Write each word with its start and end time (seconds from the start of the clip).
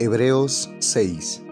Hebreos 0.00 0.70
6 0.78 1.42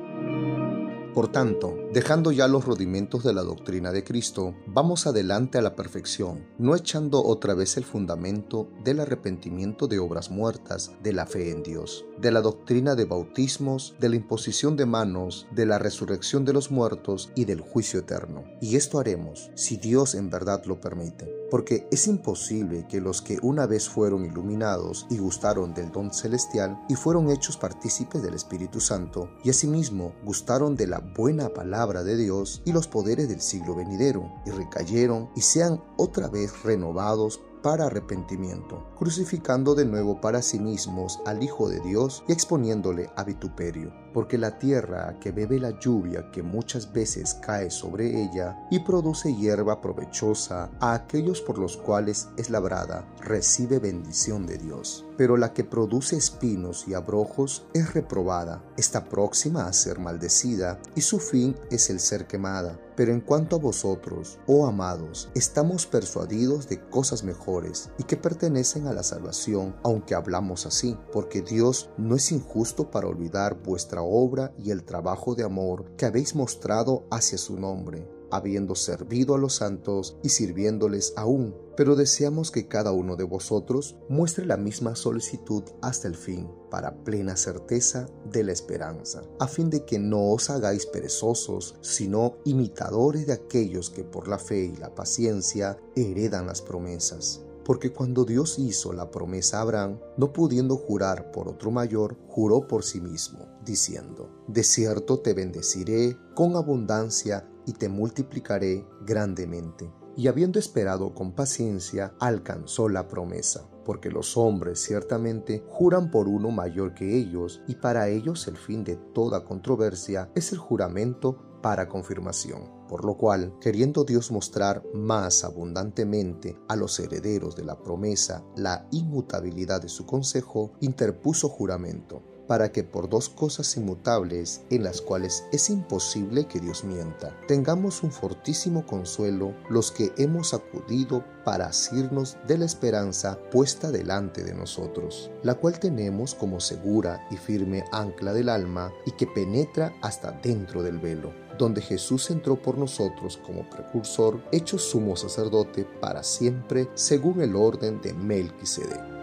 Por 1.13 1.27
tanto, 1.27 1.86
dejando 1.97 2.31
ya 2.31 2.47
los 2.47 2.67
rudimentos 2.67 3.25
de 3.25 3.33
la 3.33 3.43
doctrina 3.43 3.91
de 3.91 4.05
Cristo, 4.05 4.55
vamos 4.67 5.07
adelante 5.07 5.57
a 5.57 5.63
la 5.63 5.75
perfección, 5.75 6.47
no 6.59 6.77
echando 6.77 7.25
otra 7.25 7.55
vez 7.55 7.79
el 7.79 7.87
fundamento 7.87 8.69
del 8.85 9.01
arrepentimiento 9.01 9.89
de 9.89 9.99
obras 9.99 10.31
muertas, 10.31 10.93
de 11.03 11.15
la 11.15 11.25
fe 11.25 11.51
en 11.51 11.63
Dios, 11.63 12.05
de 12.19 12.33
la 12.33 12.43
doctrina 12.43 12.97
de 12.97 13.07
bautismos, 13.07 13.95
de 13.99 14.11
la 14.11 14.17
imposición 14.17 14.77
de 14.77 14.85
manos, 14.85 15.47
de 15.53 15.65
la 15.65 15.79
resurrección 15.79 16.45
de 16.45 16.53
los 16.53 16.71
muertos 16.71 17.31
y 17.35 17.47
del 17.47 17.63
juicio 17.63 18.01
eterno. 18.01 18.45
Y 18.61 18.77
esto 18.77 18.99
haremos, 18.99 19.51
si 19.55 19.79
Dios 19.79 20.15
en 20.15 20.29
verdad 20.29 20.67
lo 20.67 20.79
permite 20.79 21.47
porque 21.51 21.87
es 21.91 22.07
imposible 22.07 22.87
que 22.89 23.01
los 23.01 23.23
que 23.23 23.39
una 23.43 23.67
vez 23.67 23.89
fueron 23.89 24.25
iluminados 24.25 25.07
y 25.11 25.19
gustaron 25.19 25.75
del 25.75 25.93
don 25.93 26.13
celestial 26.13 26.79
y 26.89 26.95
fueron 26.95 27.31
hechos 27.31 27.57
partícipes 27.57 28.23
del 28.23 28.35
Espíritu 28.35 28.81
Santo, 28.81 29.31
y 29.45 29.51
asimismo 29.51 30.15
gustaron 30.25 30.77
de 30.77 30.87
la 30.87 30.99
buena 30.99 31.49
palabra 31.51 31.86
de 31.87 32.17
Dios 32.17 32.63
y 32.65 32.73
los 32.73 32.89
poderes 32.89 33.29
del 33.29 33.41
siglo 33.41 33.75
venidero, 33.75 34.33
y 34.45 34.51
recayeron 34.51 35.31
y 35.37 35.41
sean 35.41 35.83
otra 35.97 36.29
vez 36.29 36.63
renovados 36.63 37.41
para 37.63 37.87
arrepentimiento, 37.87 38.87
crucificando 38.99 39.75
de 39.75 39.85
nuevo 39.85 40.21
para 40.21 40.43
sí 40.43 40.59
mismos 40.59 41.21
al 41.27 41.43
Hijo 41.43 41.69
de 41.69 41.81
Dios 41.81 42.25
y 42.29 42.33
exponiéndole 42.33 43.11
a 43.17 43.25
vituperio. 43.25 43.93
Porque 44.13 44.39
la 44.39 44.59
tierra 44.59 45.19
que 45.21 45.33
bebe 45.33 45.59
la 45.59 45.79
lluvia 45.79 46.31
que 46.31 46.43
muchas 46.43 46.93
veces 46.93 47.35
cae 47.35 47.71
sobre 47.71 48.23
ella 48.23 48.57
y 48.71 48.81
produce 48.81 49.35
hierba 49.35 49.81
provechosa 49.81 50.71
a 50.81 50.95
aquellos 50.95 51.41
por 51.41 51.59
los 51.59 51.77
cuales 51.77 52.29
es 52.37 52.49
labrada, 52.49 53.07
recibe 53.21 53.79
bendición 53.79 54.47
de 54.47 54.59
Dios. 54.59 55.05
Pero 55.17 55.37
la 55.37 55.53
que 55.53 55.65
produce 55.65 56.17
espinos 56.17 56.87
y 56.89 56.95
abrojos 56.95 57.67
es 57.75 57.93
reprobada, 57.95 58.63
está 58.77 59.05
próxima 59.05 59.67
a 59.67 59.73
ser 59.73 59.99
maldecida 59.99 60.79
y 60.95 61.03
su 61.03 61.19
fin 61.19 61.57
es 61.71 61.91
el 61.91 62.01
ser 62.01 62.27
quemada. 62.27 62.79
Pero 62.97 63.13
en 63.13 63.21
cuanto 63.21 63.57
a 63.57 63.59
vosotros, 63.59 64.39
oh 64.47 64.67
amados, 64.67 65.29
estamos 65.35 65.87
persuadidos 65.87 66.69
de 66.69 66.81
cosas 66.81 67.23
mejores 67.23 67.91
y 67.99 68.05
que 68.05 68.17
pertenecen 68.17 68.87
a 68.87 68.95
la 68.95 69.03
salvación, 69.03 69.77
aunque 69.85 70.15
hablamos 70.15 70.67
así, 70.67 70.97
porque 71.13 71.43
Dios 71.43 71.91
no 71.99 72.17
es 72.17 72.33
injusto 72.33 72.91
para 72.91 73.07
olvidar 73.07 73.63
vuestra 73.63 74.03
obra 74.03 74.55
y 74.59 74.71
el 74.71 74.85
trabajo 74.85 75.35
de 75.35 75.45
amor 75.45 75.85
que 75.97 76.07
habéis 76.07 76.35
mostrado 76.35 77.07
hacia 77.11 77.39
su 77.39 77.61
nombre 77.61 78.16
habiendo 78.31 78.75
servido 78.75 79.35
a 79.35 79.39
los 79.39 79.57
santos 79.57 80.17
y 80.23 80.31
sirviéndoles 80.31 81.13
aún, 81.17 81.55
pero 81.77 81.95
deseamos 81.95 82.51
que 82.51 82.69
cada 82.69 82.93
uno 82.93 83.17
de 83.17 83.25
vosotros 83.25 83.97
muestre 84.09 84.47
la 84.47 84.57
misma 84.57 84.97
solicitud 84.97 85.63
hasta 85.83 86.09
el 86.09 86.17
fin, 86.17 86.49
para 86.71 87.05
plena 87.05 87.37
certeza 87.37 88.09
de 88.31 88.45
la 88.45 88.53
esperanza, 88.53 89.23
a 89.39 89.47
fin 89.47 89.71
de 89.71 89.85
que 89.85 89.99
no 89.99 90.31
os 90.31 90.51
hagáis 90.51 90.87
perezosos, 90.87 91.77
sino 91.83 92.37
imitadores 92.45 93.27
de 93.27 93.35
aquellos 93.35 93.91
que 93.91 94.05
por 94.05 94.29
la 94.29 94.39
fe 94.39 94.65
y 94.65 94.77
la 94.77 94.95
paciencia 94.95 95.79
heredan 95.95 96.47
las 96.47 96.63
promesas. 96.63 97.43
Porque 97.67 97.93
cuando 97.93 98.25
Dios 98.25 98.61
hizo 98.61 98.93
la 98.93 99.11
promesa 99.11 99.59
a 99.59 99.63
Abraham, 99.63 99.99
no 100.17 100.33
pudiendo 100.33 100.77
jurar 100.77 101.33
por 101.33 101.49
otro 101.49 101.73
mayor, 101.73 102.17
juró 102.29 102.69
por 102.69 102.85
sí 102.85 103.01
mismo, 103.01 103.45
diciendo, 103.65 104.31
De 104.47 104.63
cierto 104.63 105.19
te 105.19 105.35
bendeciré 105.35 106.17
con 106.37 106.55
abundancia 106.55 107.49
y 107.67 107.73
te 107.73 107.89
multiplicaré 107.89 108.87
grandemente. 109.05 109.93
Y 110.17 110.29
habiendo 110.29 110.59
esperado 110.59 111.15
con 111.15 111.33
paciencia, 111.33 112.15
alcanzó 112.19 112.89
la 112.89 113.07
promesa, 113.07 113.69
porque 113.85 114.11
los 114.11 114.37
hombres 114.39 114.81
ciertamente 114.81 115.63
juran 115.69 116.11
por 116.11 116.27
uno 116.27 116.51
mayor 116.51 116.95
que 116.95 117.19
ellos, 117.19 117.61
y 117.67 117.75
para 117.75 118.09
ellos 118.09 118.49
el 118.49 118.57
fin 118.57 118.83
de 118.83 118.97
toda 118.97 119.45
controversia 119.45 120.31
es 120.35 120.53
el 120.53 120.59
juramento 120.59 121.61
para 121.61 121.89
confirmación. 121.89 122.77
Por 122.89 123.05
lo 123.05 123.19
cual, 123.19 123.53
queriendo 123.61 124.05
Dios 124.05 124.31
mostrar 124.31 124.83
más 124.95 125.45
abundantemente 125.45 126.57
a 126.69 126.77
los 126.77 126.99
herederos 127.01 127.57
de 127.57 127.65
la 127.65 127.83
promesa 127.83 128.45
la 128.57 128.87
inmutabilidad 128.93 129.83
de 129.83 129.89
su 129.89 130.07
consejo, 130.07 130.73
interpuso 130.81 131.49
juramento 131.49 132.36
para 132.47 132.73
que 132.73 132.85
por 132.85 133.09
dos 133.09 133.29
cosas 133.29 133.77
inmutables 133.77 134.63
en 134.71 134.85
las 134.85 135.01
cuales 135.01 135.45
es 135.53 135.71
imposible 135.71 136.47
que 136.47 136.61
Dios 136.61 136.85
mienta, 136.85 137.37
tengamos 137.49 138.03
un 138.03 138.13
fortísimo 138.13 138.87
consuelo 138.87 139.55
los 139.69 139.91
que 139.91 140.13
hemos 140.17 140.55
acudido 140.55 141.25
para 141.45 141.67
asirnos 141.67 142.37
de 142.47 142.59
la 142.59 142.65
esperanza 142.65 143.39
puesta 143.51 143.91
delante 143.91 144.43
de 144.45 144.55
nosotros, 144.55 145.31
la 145.43 145.55
cual 145.55 145.79
tenemos 145.79 146.35
como 146.35 146.61
segura 146.61 147.27
y 147.31 147.37
firme 147.37 147.85
ancla 147.93 148.33
del 148.33 148.49
alma 148.49 148.93
y 149.05 149.13
que 149.13 149.27
penetra 149.27 149.95
hasta 150.03 150.33
dentro 150.33 150.83
del 150.83 150.99
velo, 150.99 151.33
donde 151.59 151.81
Jesús 151.81 152.31
entró 152.31 152.61
por 152.61 152.79
nosotros 152.79 153.39
como 153.45 153.69
precursor, 153.71 154.43
hecho 154.53 154.79
sumo 154.79 155.17
sacerdote 155.17 155.85
para 156.01 156.23
siempre 156.23 156.89
según 156.95 157.41
el 157.41 157.57
orden 157.57 158.01
de 158.01 158.13
Melquisedec 158.13 159.16